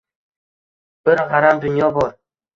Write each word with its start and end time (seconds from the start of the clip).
Bir 1.11 1.21
g‘aram 1.35 1.63
dunyo 1.69 1.93
bor 2.01 2.13